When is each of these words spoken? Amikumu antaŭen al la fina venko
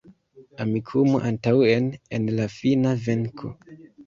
Amikumu 0.63 1.19
antaŭen 1.31 1.91
al 2.19 2.27
la 2.41 2.49
fina 2.57 2.97
venko 3.05 3.55